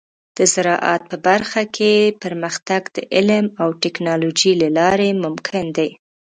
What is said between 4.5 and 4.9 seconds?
له